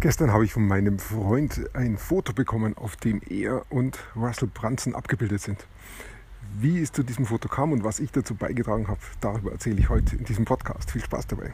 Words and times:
Gestern 0.00 0.32
habe 0.32 0.46
ich 0.46 0.54
von 0.54 0.66
meinem 0.66 0.98
Freund 0.98 1.60
ein 1.74 1.98
Foto 1.98 2.32
bekommen, 2.32 2.74
auf 2.74 2.96
dem 2.96 3.20
er 3.28 3.66
und 3.68 3.98
Russell 4.16 4.48
Brunson 4.48 4.94
abgebildet 4.94 5.42
sind. 5.42 5.66
Wie 6.58 6.78
es 6.80 6.90
zu 6.90 7.02
diesem 7.02 7.26
Foto 7.26 7.48
kam 7.48 7.70
und 7.70 7.84
was 7.84 8.00
ich 8.00 8.10
dazu 8.10 8.34
beigetragen 8.34 8.88
habe, 8.88 9.00
darüber 9.20 9.52
erzähle 9.52 9.78
ich 9.78 9.90
heute 9.90 10.16
in 10.16 10.24
diesem 10.24 10.46
Podcast. 10.46 10.90
Viel 10.90 11.04
Spaß 11.04 11.26
dabei. 11.26 11.52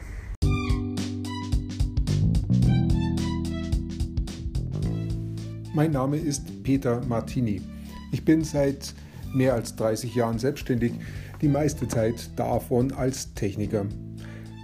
Mein 5.73 5.91
Name 5.91 6.15
ist 6.15 6.63
Peter 6.63 7.05
Martini. 7.05 7.61
Ich 8.13 8.23
bin 8.23 8.45
seit 8.45 8.95
mehr 9.33 9.55
als 9.55 9.75
30 9.75 10.15
Jahren 10.15 10.39
selbstständig, 10.39 10.93
die 11.41 11.49
meiste 11.49 11.85
Zeit 11.89 12.31
davon 12.39 12.93
als 12.93 13.33
Techniker. 13.33 13.87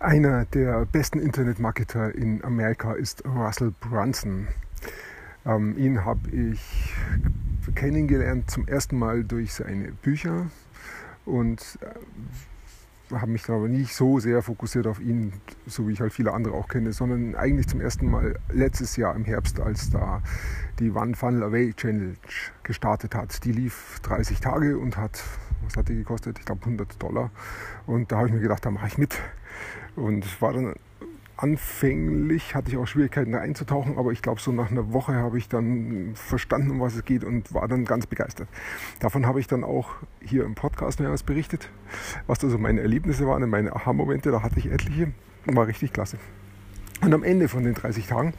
Einer 0.00 0.46
der 0.46 0.86
besten 0.86 1.18
Internetmarketer 1.18 2.14
in 2.14 2.42
Amerika 2.42 2.94
ist 2.94 3.22
Russell 3.26 3.74
Brunson. 3.80 4.48
Ähm, 5.44 5.76
ihn 5.76 6.06
habe 6.06 6.30
ich 6.30 6.94
kennengelernt 7.74 8.50
zum 8.50 8.66
ersten 8.66 8.98
Mal 8.98 9.24
durch 9.24 9.52
seine 9.52 9.92
Bücher 9.92 10.46
und 11.26 11.78
äh, 11.82 13.14
habe 13.14 13.30
mich 13.30 13.46
aber 13.50 13.68
nicht 13.68 13.94
so 13.94 14.18
sehr 14.20 14.40
fokussiert 14.40 14.86
auf 14.86 15.00
ihn, 15.00 15.34
so 15.66 15.86
wie 15.86 15.92
ich 15.92 16.00
halt 16.00 16.14
viele 16.14 16.32
andere 16.32 16.54
auch 16.54 16.68
kenne, 16.68 16.94
sondern 16.94 17.34
eigentlich 17.34 17.68
zum 17.68 17.82
ersten 17.82 18.10
Mal 18.10 18.38
letztes 18.50 18.96
Jahr 18.96 19.14
im 19.14 19.26
Herbst, 19.26 19.60
als 19.60 19.90
da 19.90 20.22
die 20.78 20.90
One 20.92 21.14
Funnel 21.14 21.42
Away 21.42 21.74
Challenge 21.74 22.16
gestartet 22.62 23.14
hat. 23.14 23.44
Die 23.44 23.52
lief 23.52 24.00
30 24.04 24.40
Tage 24.40 24.78
und 24.78 24.96
hat, 24.96 25.22
was 25.62 25.76
hat 25.76 25.90
die 25.90 25.96
gekostet? 25.96 26.38
Ich 26.38 26.46
glaube 26.46 26.62
100 26.62 27.02
Dollar. 27.02 27.30
Und 27.86 28.10
da 28.10 28.16
habe 28.16 28.28
ich 28.28 28.32
mir 28.32 28.40
gedacht, 28.40 28.64
da 28.64 28.70
mache 28.70 28.86
ich 28.86 28.96
mit. 28.96 29.18
Und 29.96 30.40
war 30.40 30.52
dann 30.52 30.74
anfänglich, 31.36 32.54
hatte 32.54 32.70
ich 32.70 32.76
auch 32.76 32.86
Schwierigkeiten 32.86 33.32
da 33.32 33.38
einzutauchen, 33.38 33.96
aber 33.96 34.12
ich 34.12 34.20
glaube, 34.20 34.40
so 34.40 34.52
nach 34.52 34.70
einer 34.70 34.92
Woche 34.92 35.14
habe 35.14 35.38
ich 35.38 35.48
dann 35.48 36.12
verstanden, 36.14 36.70
um 36.70 36.80
was 36.80 36.94
es 36.94 37.04
geht 37.04 37.24
und 37.24 37.54
war 37.54 37.66
dann 37.66 37.84
ganz 37.84 38.06
begeistert. 38.06 38.48
Davon 39.00 39.26
habe 39.26 39.40
ich 39.40 39.46
dann 39.46 39.64
auch 39.64 39.90
hier 40.22 40.44
im 40.44 40.54
Podcast 40.54 41.00
mehrmals 41.00 41.22
berichtet, 41.22 41.70
was 42.26 42.38
da 42.38 42.48
so 42.48 42.58
meine 42.58 42.82
Erlebnisse 42.82 43.26
waren, 43.26 43.48
meine 43.48 43.74
Aha-Momente, 43.74 44.30
da 44.30 44.42
hatte 44.42 44.58
ich 44.58 44.70
etliche, 44.70 45.12
war 45.46 45.66
richtig 45.66 45.92
klasse. 45.92 46.18
Und 47.02 47.14
am 47.14 47.22
Ende 47.22 47.48
von 47.48 47.64
den 47.64 47.74
30 47.74 48.06
Tagen 48.06 48.34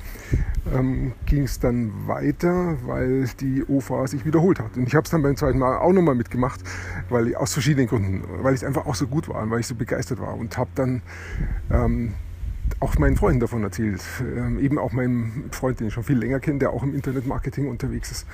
ähm, 0.73 1.14
ging 1.26 1.44
es 1.44 1.59
dann 1.59 2.08
weiter, 2.08 2.78
weil 2.86 3.26
die 3.40 3.64
OFA 3.67 4.06
sich 4.06 4.23
wiederholt 4.23 4.59
hat. 4.59 4.78
Und 4.78 4.88
ich 4.88 4.94
habe 4.94 5.06
es 5.06 5.09
dann 5.09 5.23
beim 5.23 5.36
zweiten 5.36 5.58
Mal 5.58 5.80
auch 5.80 5.92
nochmal 5.92 6.14
mitgemacht, 6.14 6.62
weil 7.09 7.30
ich, 7.30 7.38
aus 7.38 7.54
verschiedenen 7.54 7.88
Gründen, 7.88 8.23
weil 8.44 8.54
es 8.54 8.64
einfach 8.64 8.86
auch 8.86 8.95
so 8.95 9.08
gut 9.08 9.28
war 9.30 9.42
und 9.42 9.50
weil 9.50 9.62
ich 9.62 9.67
so 9.67 9.73
begeistert 9.73 10.20
war 10.20 10.36
und 10.38 10.58
habe 10.58 10.70
dann 10.76 11.02
ähm, 11.72 12.14
auch 12.80 12.98
meinen 13.00 13.16
Freunden 13.16 13.39
davon 13.39 13.64
erzählt. 13.64 14.02
Ähm, 14.22 14.59
eben 14.59 14.78
auch 14.78 14.92
meinem 14.92 15.45
Freund, 15.52 15.80
den 15.80 15.88
ich 15.88 15.94
schon 15.94 16.04
viel 16.04 16.17
länger 16.17 16.39
kenne, 16.39 16.59
der 16.59 16.70
auch 16.70 16.84
im 16.84 16.94
Internetmarketing 16.94 17.67
unterwegs 17.67 18.12
ist 18.12 18.28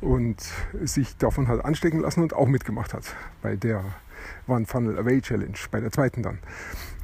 und 0.00 0.36
sich 0.84 1.16
davon 1.16 1.48
hat 1.48 1.64
anstecken 1.64 2.00
lassen 2.00 2.22
und 2.22 2.34
auch 2.34 2.48
mitgemacht 2.48 2.94
hat 2.94 3.14
bei 3.42 3.56
der 3.56 3.84
One 4.46 4.66
Funnel 4.66 4.98
Away 4.98 5.20
Challenge, 5.20 5.58
bei 5.70 5.80
der 5.80 5.90
zweiten 5.90 6.22
dann. 6.22 6.38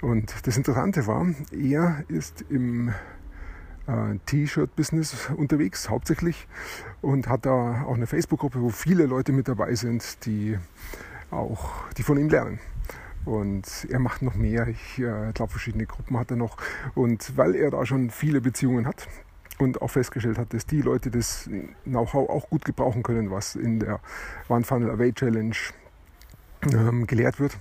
Und 0.00 0.34
das 0.47 0.56
Interessante 0.56 1.06
war, 1.06 1.27
er 1.53 2.05
ist 2.09 2.44
im 2.50 2.93
äh, 3.87 4.19
T-Shirt-Business 4.27 5.31
unterwegs, 5.37 5.88
hauptsächlich, 5.88 6.49
und 7.00 7.28
hat 7.28 7.47
da 7.47 7.82
auch 7.84 7.94
eine 7.94 8.06
Facebook-Gruppe, 8.06 8.61
wo 8.61 8.71
viele 8.71 9.06
Leute 9.06 9.32
mit 9.32 9.49
dabei 9.49 9.75
sind, 9.75 10.25
die 10.27 10.59
auch, 11.31 11.91
die 11.97 12.03
von 12.03 12.19
ihm 12.19 12.28
lernen. 12.28 12.59
Und 13.25 13.87
er 13.88 14.00
macht 14.00 14.22
noch 14.22 14.34
mehr. 14.34 14.66
Ich 14.66 14.99
äh, 14.99 15.32
glaube, 15.32 15.53
verschiedene 15.53 15.87
Gruppen 15.87 16.19
hat 16.19 16.31
er 16.31 16.37
noch. 16.37 16.56
Und 16.94 17.37
weil 17.37 17.55
er 17.55 17.71
da 17.71 17.87
schon 17.87 18.11
viele 18.11 18.41
Beziehungen 18.41 18.87
hat 18.87 19.06
und 19.59 19.81
auch 19.81 19.91
festgestellt 19.91 20.38
hat, 20.38 20.53
dass 20.53 20.66
die 20.66 20.82
Leute 20.82 21.11
das 21.11 21.49
Know-how 21.84 22.28
auch 22.28 22.50
gut 22.50 22.65
gebrauchen 22.65 23.03
können, 23.03 23.31
was 23.31 23.55
in 23.55 23.78
der 23.78 24.00
One 24.49 24.65
Funnel 24.65 24.91
Away 24.91 25.12
Challenge 25.12 25.55
ähm, 26.73 27.06
gelehrt 27.06 27.41
wird, 27.41 27.59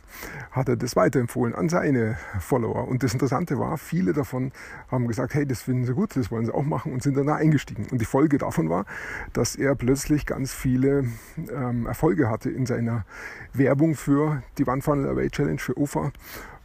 hat 0.52 0.70
er 0.70 0.76
das 0.76 0.96
weiterempfohlen 0.96 1.56
an 1.56 1.70
seine 1.70 2.18
Follower. 2.40 2.88
Und 2.88 3.04
das 3.04 3.14
Interessante 3.14 3.58
war, 3.58 3.78
viele 3.78 4.14
davon 4.14 4.52
haben 4.90 5.08
gesagt, 5.08 5.34
hey, 5.34 5.46
das 5.46 5.64
finden 5.64 5.86
sie 5.86 5.94
gut, 5.94 6.16
das 6.16 6.32
wollen 6.32 6.46
sie 6.46 6.54
auch 6.54 6.64
machen 6.64 6.94
und 6.94 7.02
sind 7.02 7.18
dann 7.18 7.28
da 7.28 7.36
eingestiegen. 7.36 7.88
Und 7.92 8.00
die 8.00 8.06
Folge 8.06 8.38
davon 8.38 8.70
war, 8.70 8.86
dass 9.34 9.56
er 9.56 9.76
plötzlich 9.76 10.26
ganz 10.26 10.54
viele 10.54 11.06
ähm, 11.52 11.86
Erfolge 11.86 12.30
hatte 12.30 12.50
in 12.50 12.66
seiner 12.66 13.06
Werbung 13.54 13.96
für 13.96 14.44
die 14.58 14.66
One 14.66 14.82
Funnel 14.82 15.10
Away 15.10 15.30
Challenge 15.30 15.60
für 15.60 15.78
OFA 15.78 16.12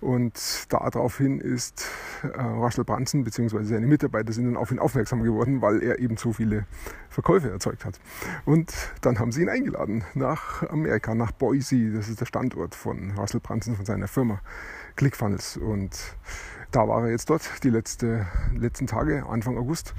und 0.01 0.67
daraufhin 0.69 1.41
ist 1.41 1.87
äh, 2.23 2.41
Russell 2.41 2.85
Brunson 2.85 3.25
bzw. 3.25 3.65
seine 3.65 3.87
Mitarbeiter 3.87 4.33
sind 4.33 4.45
dann 4.45 4.57
auf 4.57 4.71
ihn 4.71 4.79
aufmerksam 4.79 5.23
geworden, 5.23 5.63
weil 5.63 5.83
er 5.83 5.99
eben 5.99 6.17
so 6.17 6.33
viele 6.33 6.67
Verkäufe 7.09 7.51
erzeugt 7.51 7.85
hat. 7.85 7.99
Und 8.45 8.73
dann 9.01 9.19
haben 9.19 9.33
sie 9.33 9.43
ihn 9.43 9.49
eingeladen 9.49 10.05
nach 10.15 10.69
Amerika, 10.69 11.15
nach 11.15 11.33
Boise. 11.33 11.93
Das 11.93 12.09
ist 12.09 12.21
der 12.21 12.27
Standort 12.27 12.75
von 12.75 13.13
Russell 13.13 13.41
Brunson, 13.41 13.75
von 13.75 13.87
seiner 13.87 14.09
Firma 14.09 14.41
ClickFunnels. 14.97 15.57
Und 15.57 15.99
da 16.71 16.89
war 16.89 17.05
er 17.05 17.11
jetzt 17.11 17.31
dort 17.31 17.63
die 17.63 17.71
letzte, 17.71 18.27
letzten 18.55 18.87
Tage, 18.87 19.25
Anfang 19.27 19.57
August. 19.59 19.95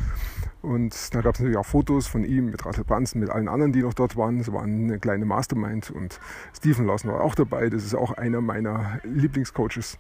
Und 0.62 1.14
da 1.14 1.22
gab 1.22 1.36
es 1.36 1.40
natürlich 1.40 1.58
auch 1.58 1.66
Fotos 1.66 2.08
von 2.08 2.24
ihm 2.24 2.50
mit 2.50 2.66
Russell 2.66 2.84
Brunson, 2.84 3.22
mit 3.22 3.30
allen 3.30 3.48
anderen, 3.48 3.72
die 3.72 3.82
noch 3.82 3.94
dort 3.94 4.18
waren. 4.18 4.40
Es 4.40 4.52
war 4.52 4.64
eine 4.64 5.00
kleine 5.00 5.26
Mastermind 5.26 5.92
und 5.92 6.20
Stephen 6.56 6.86
Lawson 6.86 7.12
war 7.12 7.22
auch 7.22 7.36
dabei. 7.36 7.70
Das 7.70 7.84
ist 7.86 7.96
auch 7.96 8.12
einer 8.14 8.42
meiner 8.42 9.00
Lieblingscoaches. 9.04 9.98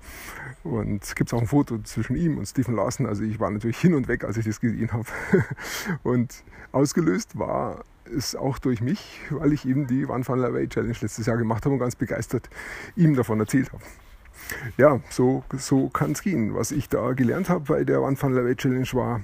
Und 0.64 1.04
es 1.04 1.16
gibt 1.16 1.34
auch 1.34 1.42
ein 1.42 1.48
Foto 1.48 1.78
zwischen 1.84 2.16
ihm 2.16 2.38
und 2.38 2.48
Stephen 2.48 2.76
Lawson. 2.76 3.06
Also 3.06 3.24
ich 3.24 3.40
war 3.40 3.50
natürlich 3.50 3.78
hin 3.78 3.94
und 3.94 4.08
weg, 4.08 4.24
als 4.24 4.38
ich 4.38 4.46
das 4.46 4.60
gesehen 4.60 4.92
habe. 4.92 5.06
Und 6.04 6.44
ausgelöst 6.72 7.38
war 7.38 7.84
es 8.06 8.36
auch 8.36 8.60
durch 8.60 8.82
mich, 8.82 9.22
weil 9.30 9.54
ich 9.54 9.68
eben 9.68 9.88
die 9.88 10.06
One 10.06 10.24
Funnel 10.24 10.46
Away 10.46 10.68
Challenge 10.68 10.96
letztes 11.02 11.26
Jahr 11.26 11.38
gemacht 11.38 11.66
habe 11.66 11.74
und 11.74 11.80
ganz 11.80 11.96
begeistert 11.96 12.50
ihm 12.96 13.16
davon 13.16 13.40
erzählt 13.40 13.72
habe 13.74 13.84
ja, 14.78 15.00
so, 15.10 15.44
so 15.58 15.90
kann 15.90 16.12
es 16.12 16.22
gehen. 16.22 16.56
Was 16.56 16.72
ich 16.72 16.90
da 16.90 17.14
gelernt 17.14 17.50
habe 17.50 17.66
bei 17.66 17.84
der 17.84 18.02
One 18.02 18.16
Funnel 18.16 18.40
Away 18.40 18.56
Challenge 18.56 18.88
war 18.94 19.22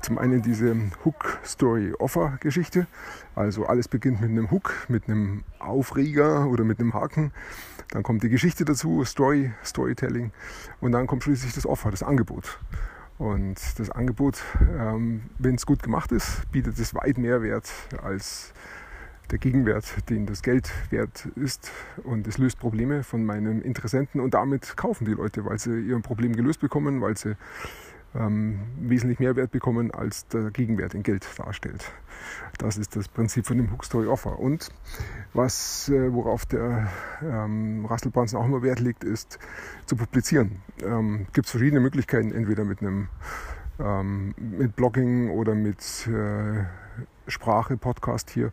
zum 0.00 0.18
einen 0.18 0.42
diese 0.42 0.74
Hook 1.04 1.38
Story 1.44 1.92
Offer 1.98 2.38
Geschichte. 2.40 2.86
Also 3.34 3.66
alles 3.66 3.88
beginnt 3.88 4.20
mit 4.20 4.30
einem 4.30 4.50
Hook, 4.50 4.72
mit 4.88 5.08
einem 5.08 5.44
Aufreger 5.58 6.46
oder 6.48 6.64
mit 6.64 6.80
einem 6.80 6.94
Haken. 6.94 7.32
Dann 7.90 8.02
kommt 8.02 8.22
die 8.22 8.28
Geschichte 8.28 8.64
dazu, 8.64 9.04
Story, 9.04 9.52
Storytelling. 9.64 10.32
Und 10.80 10.92
dann 10.92 11.06
kommt 11.06 11.24
schließlich 11.24 11.54
das 11.54 11.66
Offer, 11.66 11.90
das 11.90 12.02
Angebot. 12.02 12.58
Und 13.18 13.56
das 13.78 13.90
Angebot, 13.90 14.42
ähm, 14.78 15.22
wenn 15.38 15.56
es 15.56 15.66
gut 15.66 15.82
gemacht 15.82 16.12
ist, 16.12 16.50
bietet 16.52 16.78
es 16.78 16.94
weit 16.94 17.18
mehr 17.18 17.42
Wert 17.42 17.68
als 18.02 18.52
der 19.30 19.38
Gegenwert, 19.38 20.08
den 20.10 20.26
das 20.26 20.42
Geld 20.42 20.70
wert 20.90 21.26
ist. 21.36 21.70
Und 22.04 22.26
es 22.26 22.38
löst 22.38 22.58
Probleme 22.58 23.02
von 23.02 23.24
meinen 23.24 23.62
Interessenten 23.62 24.20
und 24.20 24.34
damit 24.34 24.76
kaufen 24.76 25.04
die 25.04 25.12
Leute, 25.12 25.44
weil 25.44 25.58
sie 25.58 25.80
ihr 25.80 25.98
Problem 26.00 26.34
gelöst 26.34 26.60
bekommen, 26.60 27.00
weil 27.00 27.16
sie 27.16 27.36
ähm, 28.14 28.60
wesentlich 28.80 29.18
mehr 29.18 29.36
Wert 29.36 29.50
bekommen, 29.50 29.90
als 29.90 30.26
der 30.28 30.50
Gegenwert 30.50 30.94
in 30.94 31.02
Geld 31.02 31.26
darstellt. 31.36 31.92
Das 32.56 32.78
ist 32.78 32.96
das 32.96 33.08
Prinzip 33.08 33.46
von 33.46 33.58
dem 33.58 33.70
Hook 33.70 33.84
Story 33.84 34.06
Offer. 34.06 34.38
Und 34.38 34.70
was, 35.34 35.88
äh, 35.88 36.12
worauf 36.12 36.46
der 36.46 36.88
ähm, 37.22 37.84
Russell 37.84 38.10
Brunson 38.10 38.40
auch 38.40 38.46
immer 38.46 38.62
Wert 38.62 38.80
legt, 38.80 39.04
ist 39.04 39.38
zu 39.86 39.96
publizieren. 39.96 40.62
Ähm, 40.82 41.26
Gibt 41.32 41.46
es 41.46 41.50
verschiedene 41.50 41.80
Möglichkeiten, 41.80 42.32
entweder 42.32 42.64
mit 42.64 42.80
einem 42.80 43.08
ähm, 43.78 44.34
mit 44.38 44.74
Blogging 44.74 45.30
oder 45.30 45.54
mit 45.54 46.08
äh, 46.08 46.64
Sprache, 47.28 47.76
Podcast 47.76 48.30
hier 48.30 48.52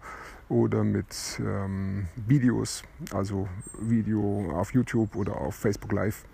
oder 0.50 0.83
mit 0.83 1.39
ähm, 1.39 2.07
Videos, 2.15 2.83
also 3.13 3.47
Video 3.80 4.51
auf 4.53 4.74
YouTube 4.74 5.15
oder 5.15 5.38
auf 5.38 5.56
Facebook 5.56 5.92
Live. 5.92 6.25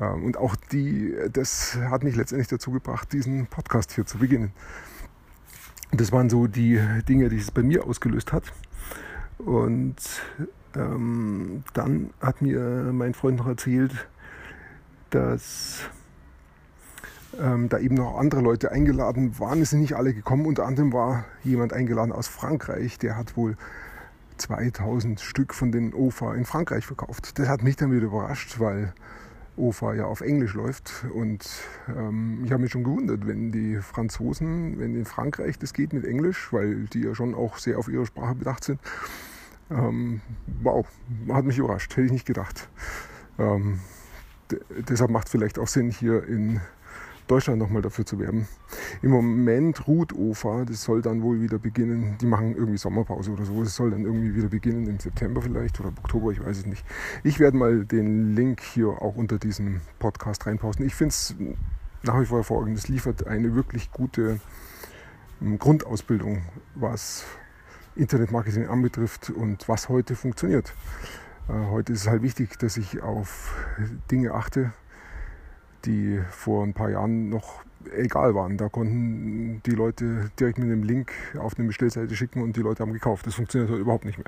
Ähm, 0.00 0.24
und 0.24 0.36
auch 0.36 0.56
die, 0.56 1.14
das 1.32 1.76
hat 1.76 2.02
mich 2.02 2.16
letztendlich 2.16 2.48
dazu 2.48 2.70
gebracht, 2.70 3.12
diesen 3.12 3.46
Podcast 3.46 3.92
hier 3.92 4.06
zu 4.06 4.18
beginnen. 4.18 4.52
Das 5.92 6.12
waren 6.12 6.28
so 6.28 6.46
die 6.46 6.80
Dinge, 7.08 7.28
die 7.28 7.36
es 7.36 7.50
bei 7.50 7.62
mir 7.62 7.84
ausgelöst 7.84 8.32
hat. 8.32 8.44
Und 9.38 9.96
ähm, 10.74 11.62
dann 11.74 12.10
hat 12.20 12.42
mir 12.42 12.90
mein 12.92 13.14
Freund 13.14 13.38
noch 13.38 13.46
erzählt, 13.46 14.08
dass 15.10 15.88
ähm, 17.40 17.68
da 17.68 17.78
eben 17.78 17.94
noch 17.94 18.18
andere 18.18 18.40
Leute 18.40 18.70
eingeladen 18.70 19.38
waren. 19.38 19.60
Es 19.60 19.70
sind 19.70 19.80
nicht 19.80 19.94
alle 19.94 20.14
gekommen. 20.14 20.46
Unter 20.46 20.66
anderem 20.66 20.92
war 20.92 21.24
jemand 21.44 21.72
eingeladen 21.72 22.12
aus 22.12 22.28
Frankreich, 22.28 22.98
der 22.98 23.16
hat 23.16 23.36
wohl 23.36 23.56
2000 24.38 25.20
Stück 25.20 25.54
von 25.54 25.72
den 25.72 25.94
OFA 25.94 26.34
in 26.34 26.44
Frankreich 26.44 26.86
verkauft. 26.86 27.38
Das 27.38 27.48
hat 27.48 27.62
mich 27.62 27.76
dann 27.76 27.92
wieder 27.92 28.06
überrascht, 28.06 28.60
weil 28.60 28.92
OFA 29.56 29.94
ja 29.94 30.04
auf 30.04 30.20
Englisch 30.20 30.54
läuft. 30.54 31.06
Und 31.12 31.48
ähm, 31.88 32.42
ich 32.44 32.52
habe 32.52 32.62
mich 32.62 32.72
schon 32.72 32.84
gewundert, 32.84 33.26
wenn 33.26 33.52
die 33.52 33.76
Franzosen, 33.76 34.78
wenn 34.78 34.94
in 34.94 35.04
Frankreich 35.04 35.58
das 35.58 35.72
geht 35.72 35.92
mit 35.92 36.04
Englisch, 36.04 36.52
weil 36.52 36.84
die 36.86 37.00
ja 37.00 37.14
schon 37.14 37.34
auch 37.34 37.58
sehr 37.58 37.78
auf 37.78 37.88
ihre 37.88 38.06
Sprache 38.06 38.34
bedacht 38.34 38.64
sind. 38.64 38.80
Ähm, 39.70 40.20
wow, 40.62 40.86
hat 41.30 41.44
mich 41.44 41.58
überrascht, 41.58 41.90
hätte 41.92 42.06
ich 42.06 42.12
nicht 42.12 42.26
gedacht. 42.26 42.68
Ähm, 43.38 43.80
deshalb 44.88 45.10
macht 45.10 45.26
es 45.26 45.32
vielleicht 45.32 45.58
auch 45.58 45.66
Sinn, 45.66 45.90
hier 45.90 46.24
in 46.24 46.60
Deutschland 47.26 47.58
nochmal 47.58 47.82
dafür 47.82 48.06
zu 48.06 48.18
werben. 48.18 48.46
Im 49.02 49.10
Moment 49.10 49.86
ruht 49.86 50.12
OFA, 50.12 50.64
das 50.64 50.82
soll 50.82 51.02
dann 51.02 51.22
wohl 51.22 51.40
wieder 51.40 51.58
beginnen. 51.58 52.16
Die 52.20 52.26
machen 52.26 52.54
irgendwie 52.54 52.78
Sommerpause 52.78 53.32
oder 53.32 53.44
so. 53.44 53.62
Es 53.62 53.74
soll 53.74 53.90
dann 53.90 54.04
irgendwie 54.04 54.34
wieder 54.34 54.48
beginnen 54.48 54.86
im 54.86 54.98
September 54.98 55.42
vielleicht 55.42 55.80
oder 55.80 55.88
Oktober, 55.88 56.30
ich 56.30 56.44
weiß 56.44 56.58
es 56.58 56.66
nicht. 56.66 56.84
Ich 57.24 57.40
werde 57.40 57.56
mal 57.56 57.84
den 57.84 58.34
Link 58.34 58.60
hier 58.60 58.88
auch 58.88 59.16
unter 59.16 59.38
diesem 59.38 59.80
Podcast 59.98 60.46
reinposten. 60.46 60.86
Ich 60.86 60.94
finde 60.94 61.10
es 61.10 61.34
nach 62.02 62.20
wie 62.20 62.26
vor 62.26 62.38
hervorragend. 62.38 62.78
Es 62.78 62.88
liefert 62.88 63.26
eine 63.26 63.54
wirklich 63.54 63.90
gute 63.90 64.40
ähm, 65.42 65.58
Grundausbildung, 65.58 66.42
was 66.74 67.24
Internetmarketing 67.96 68.68
anbetrifft 68.68 69.30
und 69.30 69.68
was 69.68 69.88
heute 69.88 70.14
funktioniert. 70.14 70.74
Äh, 71.48 71.52
heute 71.70 71.92
ist 71.92 72.02
es 72.02 72.08
halt 72.08 72.22
wichtig, 72.22 72.58
dass 72.58 72.76
ich 72.76 73.02
auf 73.02 73.54
Dinge 74.10 74.32
achte, 74.34 74.72
die 75.86 76.20
vor 76.30 76.64
ein 76.64 76.74
paar 76.74 76.90
Jahren 76.90 77.28
noch 77.28 77.64
egal 77.94 78.34
waren. 78.34 78.56
Da 78.56 78.68
konnten 78.68 79.62
die 79.64 79.70
Leute 79.70 80.30
direkt 80.38 80.58
mit 80.58 80.66
einem 80.66 80.82
Link 80.82 81.12
auf 81.38 81.56
eine 81.56 81.66
Bestellseite 81.66 82.14
schicken 82.16 82.42
und 82.42 82.56
die 82.56 82.60
Leute 82.60 82.82
haben 82.82 82.92
gekauft. 82.92 83.26
Das 83.26 83.34
funktioniert 83.34 83.70
heute 83.70 83.80
überhaupt 83.80 84.04
nicht 84.04 84.18
mehr. 84.18 84.26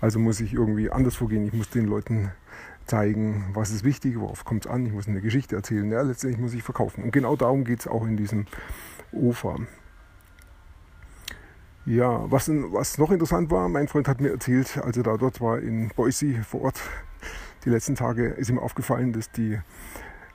Also 0.00 0.18
muss 0.18 0.40
ich 0.40 0.52
irgendwie 0.54 0.90
anders 0.90 1.16
vorgehen. 1.16 1.46
Ich 1.46 1.52
muss 1.52 1.70
den 1.70 1.86
Leuten 1.86 2.30
zeigen, 2.86 3.46
was 3.54 3.70
ist 3.70 3.84
wichtig, 3.84 4.18
worauf 4.18 4.44
kommt 4.44 4.66
es 4.66 4.70
an. 4.70 4.84
Ich 4.86 4.92
muss 4.92 5.08
eine 5.08 5.20
Geschichte 5.20 5.56
erzählen. 5.56 5.90
Ja, 5.90 6.02
letztendlich 6.02 6.40
muss 6.40 6.54
ich 6.54 6.62
verkaufen. 6.62 7.04
Und 7.04 7.12
genau 7.12 7.36
darum 7.36 7.64
geht 7.64 7.80
es 7.80 7.86
auch 7.86 8.04
in 8.06 8.16
diesem 8.16 8.46
OFA. 9.12 9.56
Ja, 11.86 12.30
was, 12.30 12.48
was 12.48 12.98
noch 12.98 13.10
interessant 13.10 13.50
war, 13.50 13.68
mein 13.68 13.88
Freund 13.88 14.06
hat 14.06 14.20
mir 14.20 14.30
erzählt, 14.30 14.78
als 14.78 14.96
er 14.96 15.02
da 15.02 15.16
dort 15.16 15.40
war 15.40 15.58
in 15.58 15.88
Boise 15.88 16.42
vor 16.42 16.62
Ort, 16.62 16.80
die 17.64 17.70
letzten 17.70 17.94
Tage 17.94 18.26
ist 18.26 18.50
ihm 18.50 18.58
aufgefallen, 18.58 19.12
dass 19.12 19.30
die 19.30 19.58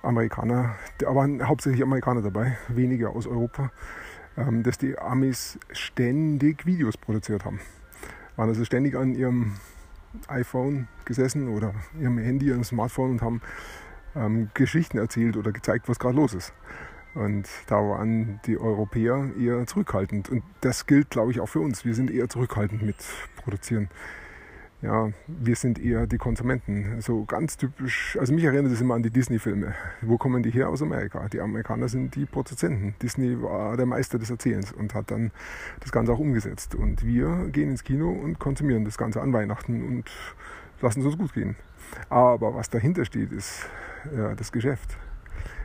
Amerikaner, 0.05 0.75
da 0.99 1.13
waren 1.15 1.47
hauptsächlich 1.47 1.83
Amerikaner 1.83 2.21
dabei, 2.21 2.57
weniger 2.67 3.11
aus 3.11 3.27
Europa, 3.27 3.71
ähm, 4.37 4.63
dass 4.63 4.77
die 4.77 4.97
Amis 4.97 5.59
ständig 5.71 6.65
Videos 6.65 6.97
produziert 6.97 7.45
haben. 7.45 7.59
Waren 8.35 8.49
also 8.49 8.65
ständig 8.65 8.95
an 8.95 9.15
ihrem 9.15 9.53
iPhone 10.27 10.87
gesessen 11.05 11.49
oder 11.49 11.73
ihrem 11.99 12.17
Handy, 12.17 12.47
ihrem 12.47 12.63
Smartphone 12.63 13.11
und 13.11 13.21
haben 13.21 13.41
ähm, 14.15 14.49
Geschichten 14.53 14.97
erzählt 14.97 15.37
oder 15.37 15.51
gezeigt, 15.51 15.89
was 15.89 15.99
gerade 15.99 16.15
los 16.15 16.33
ist. 16.33 16.53
Und 17.13 17.47
da 17.67 17.75
waren 17.75 18.41
die 18.45 18.57
Europäer 18.57 19.29
eher 19.39 19.65
zurückhaltend. 19.65 20.29
Und 20.29 20.43
das 20.61 20.85
gilt, 20.85 21.09
glaube 21.09 21.31
ich, 21.31 21.39
auch 21.39 21.47
für 21.47 21.61
uns. 21.61 21.85
Wir 21.85 21.95
sind 21.95 22.11
eher 22.11 22.27
zurückhaltend 22.27 22.81
mit 22.81 22.97
Produzieren 23.37 23.89
ja, 24.85 25.09
wir 25.27 25.55
sind 25.55 25.79
eher 25.79 26.05
die 26.05 26.19
Konsumenten. 26.19 27.01
So 27.01 27.25
ganz 27.25 27.57
typisch, 27.57 28.17
also 28.19 28.33
mich 28.33 28.43
erinnert 28.43 28.71
das 28.71 28.81
immer 28.81 28.93
an 28.93 29.01
die 29.01 29.09
Disney-Filme. 29.09 29.73
Wo 30.01 30.17
kommen 30.17 30.43
die 30.43 30.51
her? 30.51 30.69
Aus 30.69 30.83
Amerika. 30.83 31.27
Die 31.27 31.41
Amerikaner 31.41 31.89
sind 31.89 32.15
die 32.15 32.25
Produzenten. 32.25 32.93
Disney 33.01 33.41
war 33.41 33.77
der 33.77 33.87
Meister 33.87 34.19
des 34.19 34.29
Erzählens 34.29 34.71
und 34.71 34.93
hat 34.93 35.09
dann 35.09 35.31
das 35.79 35.91
Ganze 35.91 36.13
auch 36.13 36.19
umgesetzt. 36.19 36.75
Und 36.75 37.03
wir 37.03 37.49
gehen 37.51 37.71
ins 37.71 37.83
Kino 37.83 38.11
und 38.11 38.37
konsumieren 38.37 38.85
das 38.85 38.97
Ganze 38.97 39.21
an 39.21 39.33
Weihnachten 39.33 39.83
und 39.87 40.03
lassen 40.81 40.99
es 40.99 41.07
uns 41.07 41.17
gut 41.17 41.33
gehen. 41.33 41.55
Aber 42.09 42.53
was 42.53 42.69
dahinter 42.69 43.05
steht, 43.05 43.31
ist 43.31 43.67
ja, 44.15 44.35
das 44.35 44.51
Geschäft. 44.51 44.97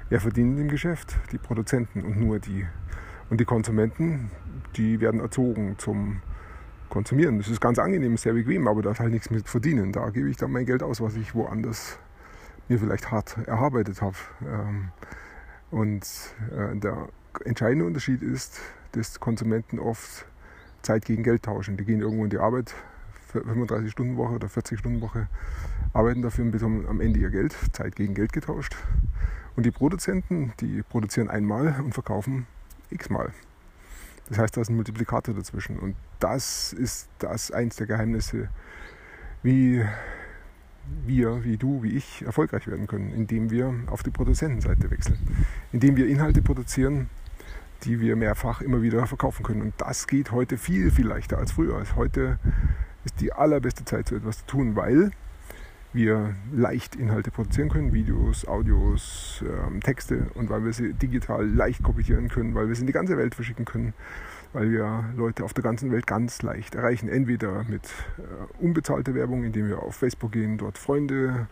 Wer 0.09 0.21
verdient 0.21 0.59
im 0.59 0.69
Geschäft? 0.69 1.17
Die 1.31 1.39
Produzenten 1.39 2.03
und 2.03 2.19
nur 2.19 2.39
die. 2.39 2.67
Und 3.29 3.39
die 3.39 3.45
Konsumenten, 3.45 4.31
die 4.77 5.01
werden 5.01 5.21
erzogen 5.21 5.75
zum 5.77 6.23
konsumieren. 6.91 7.39
Das 7.39 7.49
ist 7.49 7.61
ganz 7.61 7.79
angenehm, 7.79 8.17
sehr 8.17 8.35
bequem, 8.35 8.69
aber 8.69 8.83
da 8.83 8.91
ist 8.91 9.01
halt 9.01 9.13
nichts 9.13 9.31
mit 9.31 9.49
verdienen. 9.49 9.93
Da 9.93 10.11
gebe 10.11 10.29
ich 10.29 10.37
dann 10.37 10.53
mein 10.53 10.67
Geld 10.67 10.83
aus, 10.83 11.01
was 11.01 11.15
ich 11.17 11.35
woanders 11.35 11.99
mir 12.69 12.79
vielleicht 12.79 13.11
hart 13.11 13.37
erarbeitet 13.47 14.03
habe. 14.03 14.17
Ähm, 14.47 14.89
und 15.71 16.05
äh, 16.57 16.77
der 16.77 17.09
entscheidende 17.45 17.87
Unterschied 17.87 18.23
ist, 18.23 18.61
dass 18.93 19.21
Konsumenten 19.21 19.79
oft 19.79 20.27
Zeit 20.83 21.05
gegen 21.05 21.23
Geld 21.23 21.45
tauschen. 21.45 21.77
Die 21.77 21.85
gehen 21.85 22.01
irgendwo 22.01 22.25
in 22.25 22.31
die 22.31 22.39
Arbeit, 22.39 22.75
35-Stunden-Woche 23.35 24.35
oder 24.35 24.49
40-Stunden-Woche, 24.49 25.29
arbeiten 25.93 26.23
dafür 26.23 26.45
und 26.45 26.51
bekommen 26.51 26.87
am 26.89 27.01
Ende 27.01 27.21
ihr 27.21 27.31
Geld, 27.31 27.57
Zeit 27.73 27.97
gegen 27.97 28.15
Geld 28.15 28.33
getauscht. 28.33 28.77
Und 29.57 29.67
die 29.67 29.71
Produzenten, 29.71 30.53
die 30.61 30.83
produzieren 30.83 31.29
einmal 31.29 31.81
und 31.81 31.93
verkaufen 31.93 32.47
x-mal. 32.91 33.31
Das 34.31 34.39
heißt, 34.39 34.57
da 34.57 34.61
ist 34.61 34.71
ein 34.71 34.77
Multiplikator 34.77 35.35
dazwischen. 35.35 35.79
Und 35.79 35.97
das 36.21 36.73
ist 36.73 37.09
das 37.19 37.51
eins 37.51 37.77
der 37.77 37.87
Geheimnisse, 37.89 38.49
wie 39.43 39.85
wir, 41.05 41.45
wie 41.45 41.57
du, 41.57 41.83
wie 41.83 41.97
ich 41.97 42.23
erfolgreich 42.23 42.67
werden 42.69 42.87
können, 42.87 43.13
indem 43.13 43.51
wir 43.51 43.75
auf 43.89 44.03
die 44.03 44.11
Produzentenseite 44.11 44.91
wechseln. 44.91 45.19
Indem 45.73 45.97
wir 45.97 46.07
Inhalte 46.07 46.43
produzieren, 46.43 47.11
die 47.83 48.01
wir 48.01 48.15
mehrfach 48.15 48.61
immer 48.61 48.83
wieder 48.83 49.05
verkaufen 49.07 49.43
können. 49.43 49.63
Und 49.63 49.75
das 49.79 50.07
geht 50.07 50.31
heute 50.31 50.59
viel, 50.59 50.91
viel 50.91 51.07
leichter 51.07 51.39
als 51.39 51.53
früher. 51.53 51.83
Heute 51.97 52.39
ist 53.05 53.21
die 53.21 53.33
allerbeste 53.33 53.85
Zeit, 53.85 54.09
so 54.09 54.17
etwas 54.17 54.39
zu 54.39 54.47
tun, 54.47 54.77
weil 54.77 55.11
wir 55.93 56.35
leicht 56.53 56.95
Inhalte 56.95 57.31
produzieren 57.31 57.69
können, 57.69 57.93
Videos, 57.93 58.47
Audios, 58.47 59.45
ähm, 59.47 59.81
Texte 59.81 60.27
und 60.35 60.49
weil 60.49 60.65
wir 60.65 60.73
sie 60.73 60.93
digital 60.93 61.47
leicht 61.47 61.83
kopieren 61.83 62.29
können, 62.29 62.55
weil 62.55 62.69
wir 62.69 62.75
sie 62.75 62.83
in 62.83 62.87
die 62.87 62.93
ganze 62.93 63.17
Welt 63.17 63.35
verschicken 63.35 63.65
können, 63.65 63.93
weil 64.53 64.71
wir 64.71 65.05
Leute 65.17 65.45
auf 65.45 65.53
der 65.53 65.65
ganzen 65.65 65.91
Welt 65.91 66.07
ganz 66.07 66.43
leicht 66.43 66.75
erreichen. 66.75 67.09
Entweder 67.09 67.65
mit 67.65 67.87
äh, 68.19 68.63
unbezahlter 68.63 69.15
Werbung, 69.15 69.43
indem 69.43 69.69
wir 69.69 69.83
auf 69.83 69.97
Facebook 69.97 70.33
gehen, 70.33 70.59
dort 70.59 70.79
Freunde 70.79 71.49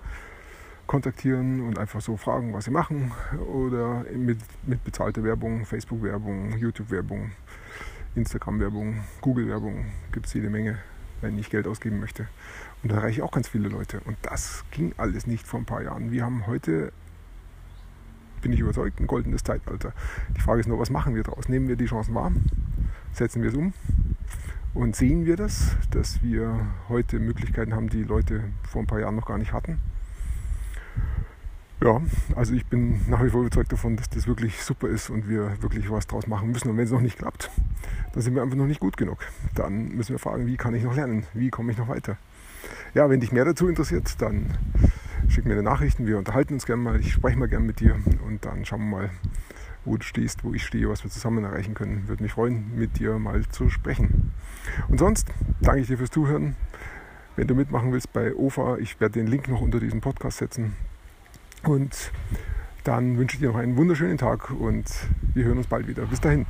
kontaktieren 0.86 1.60
und 1.60 1.78
einfach 1.78 2.00
so 2.00 2.16
fragen, 2.16 2.52
was 2.54 2.64
sie 2.64 2.70
machen, 2.70 3.12
oder 3.52 4.04
mit, 4.14 4.38
mit 4.66 4.82
bezahlter 4.84 5.22
Werbung, 5.22 5.66
Facebook-Werbung, 5.66 6.56
YouTube-Werbung, 6.56 7.32
Instagram-Werbung, 8.14 9.00
Google-Werbung, 9.20 9.84
gibt 10.12 10.26
es 10.26 10.34
jede 10.34 10.48
Menge, 10.48 10.78
wenn 11.20 11.38
ich 11.38 11.50
Geld 11.50 11.66
ausgeben 11.66 12.00
möchte. 12.00 12.28
Und 12.82 12.92
da 12.92 12.96
erreiche 12.96 13.18
ich 13.18 13.22
auch 13.22 13.32
ganz 13.32 13.48
viele 13.48 13.68
Leute. 13.68 14.00
Und 14.00 14.16
das 14.22 14.64
ging 14.70 14.92
alles 14.96 15.26
nicht 15.26 15.46
vor 15.46 15.60
ein 15.60 15.66
paar 15.66 15.82
Jahren. 15.82 16.10
Wir 16.12 16.24
haben 16.24 16.46
heute, 16.46 16.92
bin 18.42 18.52
ich 18.52 18.60
überzeugt, 18.60 19.00
ein 19.00 19.06
goldenes 19.06 19.42
Zeitalter. 19.42 19.92
Die 20.36 20.40
Frage 20.40 20.60
ist 20.60 20.66
nur, 20.66 20.78
was 20.78 20.90
machen 20.90 21.14
wir 21.14 21.22
daraus? 21.22 21.48
Nehmen 21.48 21.68
wir 21.68 21.76
die 21.76 21.86
Chancen 21.86 22.14
wahr? 22.14 22.32
Setzen 23.12 23.42
wir 23.42 23.50
es 23.50 23.56
um? 23.56 23.72
Und 24.74 24.94
sehen 24.94 25.24
wir 25.24 25.36
das, 25.36 25.76
dass 25.90 26.22
wir 26.22 26.66
heute 26.88 27.18
Möglichkeiten 27.18 27.74
haben, 27.74 27.88
die 27.88 28.04
Leute 28.04 28.44
vor 28.62 28.82
ein 28.82 28.86
paar 28.86 29.00
Jahren 29.00 29.16
noch 29.16 29.26
gar 29.26 29.38
nicht 29.38 29.52
hatten? 29.52 29.80
Ja, 31.80 32.02
also 32.34 32.54
ich 32.54 32.66
bin 32.66 33.08
nach 33.08 33.22
wie 33.22 33.30
vor 33.30 33.42
überzeugt 33.42 33.70
davon, 33.70 33.96
dass 33.96 34.10
das 34.10 34.26
wirklich 34.26 34.60
super 34.62 34.88
ist 34.88 35.10
und 35.10 35.28
wir 35.28 35.62
wirklich 35.62 35.88
was 35.90 36.08
draus 36.08 36.26
machen 36.26 36.50
müssen. 36.50 36.70
Und 36.70 36.76
wenn 36.76 36.84
es 36.84 36.90
noch 36.90 37.00
nicht 37.00 37.18
klappt, 37.18 37.50
dann 38.12 38.22
sind 38.22 38.34
wir 38.34 38.42
einfach 38.42 38.56
noch 38.56 38.66
nicht 38.66 38.80
gut 38.80 38.96
genug. 38.96 39.18
Dann 39.54 39.90
müssen 39.90 40.10
wir 40.10 40.18
fragen, 40.18 40.46
wie 40.46 40.56
kann 40.56 40.74
ich 40.74 40.82
noch 40.82 40.96
lernen? 40.96 41.24
Wie 41.34 41.50
komme 41.50 41.70
ich 41.70 41.78
noch 41.78 41.86
weiter? 41.86 42.16
Ja, 42.94 43.08
wenn 43.08 43.20
dich 43.20 43.30
mehr 43.30 43.44
dazu 43.44 43.68
interessiert, 43.68 44.20
dann 44.20 44.58
schick 45.28 45.44
mir 45.44 45.52
eine 45.52 45.62
Nachricht. 45.62 46.04
Wir 46.04 46.18
unterhalten 46.18 46.54
uns 46.54 46.66
gerne 46.66 46.82
mal. 46.82 46.98
Ich 46.98 47.12
spreche 47.12 47.38
mal 47.38 47.48
gerne 47.48 47.64
mit 47.64 47.78
dir 47.78 47.96
und 48.26 48.44
dann 48.44 48.64
schauen 48.64 48.80
wir 48.80 48.96
mal, 48.96 49.10
wo 49.84 49.96
du 49.96 50.02
stehst, 50.02 50.42
wo 50.42 50.52
ich 50.54 50.66
stehe, 50.66 50.88
was 50.88 51.04
wir 51.04 51.12
zusammen 51.12 51.44
erreichen 51.44 51.74
können. 51.74 52.08
Würde 52.08 52.24
mich 52.24 52.32
freuen, 52.32 52.76
mit 52.76 52.98
dir 52.98 53.20
mal 53.20 53.46
zu 53.46 53.70
sprechen. 53.70 54.32
Und 54.88 54.98
sonst 54.98 55.28
danke 55.60 55.82
ich 55.82 55.86
dir 55.86 55.98
fürs 55.98 56.10
Zuhören. 56.10 56.56
Wenn 57.36 57.46
du 57.46 57.54
mitmachen 57.54 57.92
willst 57.92 58.12
bei 58.12 58.34
OFA, 58.34 58.78
ich 58.78 59.00
werde 59.00 59.20
den 59.20 59.28
Link 59.28 59.46
noch 59.46 59.60
unter 59.60 59.78
diesem 59.78 60.00
Podcast 60.00 60.38
setzen. 60.38 60.74
Und 61.68 62.12
dann 62.84 63.18
wünsche 63.18 63.36
ich 63.36 63.40
dir 63.40 63.48
noch 63.48 63.56
einen 63.56 63.76
wunderschönen 63.76 64.16
Tag 64.16 64.50
und 64.50 64.86
wir 65.34 65.44
hören 65.44 65.58
uns 65.58 65.66
bald 65.66 65.86
wieder. 65.86 66.06
Bis 66.06 66.18
dahin. 66.18 66.46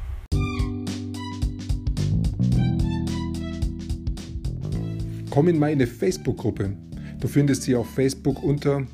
Komm 5.28 5.48
in 5.48 5.58
meine 5.58 5.88
Facebook-Gruppe. 5.88 6.76
Du 7.18 7.26
findest 7.26 7.64
sie 7.64 7.74
auf 7.74 7.90
Facebook 7.90 8.44
unter 8.44 8.86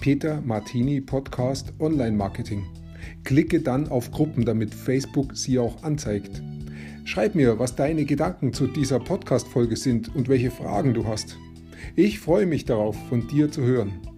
Peter 0.00 0.40
Martini 0.40 1.00
Podcast 1.00 1.72
Online 1.78 2.16
Marketing. 2.16 2.66
Klicke 3.22 3.60
dann 3.60 3.86
auf 3.86 4.10
Gruppen, 4.10 4.44
damit 4.44 4.74
Facebook 4.74 5.36
sie 5.36 5.60
auch 5.60 5.84
anzeigt. 5.84 6.42
Schreib 7.04 7.36
mir, 7.36 7.60
was 7.60 7.76
deine 7.76 8.04
Gedanken 8.04 8.52
zu 8.52 8.66
dieser 8.66 8.98
Podcast-Folge 8.98 9.76
sind 9.76 10.12
und 10.12 10.28
welche 10.28 10.50
Fragen 10.50 10.92
du 10.92 11.06
hast. 11.06 11.38
Ich 11.94 12.18
freue 12.18 12.46
mich 12.46 12.64
darauf, 12.64 12.96
von 13.08 13.28
dir 13.28 13.52
zu 13.52 13.62
hören. 13.62 14.17